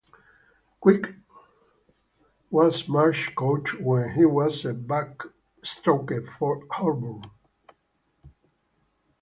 Quick 0.79 1.13
was 2.49 2.87
Marsh's 2.89 3.29
coach 3.35 3.75
when 3.75 4.15
he 4.15 4.25
was 4.25 4.65
a 4.65 4.73
backstroker 4.73 6.25
for 6.25 6.63
Auburn. 6.71 7.21